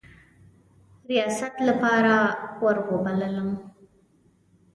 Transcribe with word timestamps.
ریاست 1.09 1.53
لپاره 1.67 2.15
وروبللم. 2.61 3.49